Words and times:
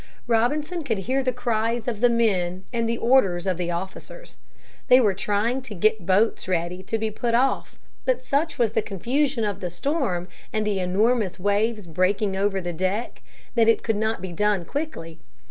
Robinson 0.25 0.83
could 0.83 0.97
hear 0.97 1.21
the 1.21 1.31
cries 1.31 1.87
of 1.87 2.01
the 2.01 2.09
men 2.09 2.63
and 2.73 2.89
the 2.89 2.97
orders 2.97 3.45
of 3.45 3.57
the 3.57 3.69
officers. 3.69 4.39
They 4.87 4.99
were 4.99 5.13
trying 5.13 5.61
to 5.61 5.75
get 5.75 6.07
boats 6.07 6.47
ready 6.47 6.81
to 6.81 7.11
put 7.11 7.35
off, 7.35 7.77
but 8.03 8.23
such 8.23 8.57
was 8.57 8.71
the 8.71 8.81
confusion 8.81 9.43
of 9.43 9.59
the 9.59 9.69
storm 9.69 10.27
and 10.51 10.65
the 10.65 10.79
enormous 10.79 11.39
waves 11.39 11.85
breaking 11.85 12.35
over 12.35 12.59
the 12.59 12.73
deck 12.73 13.21
that 13.53 13.67
it 13.67 13.83
could 13.83 13.95
not 13.95 14.23
be 14.23 14.33
done 14.33 14.65
quickly. 14.65 15.19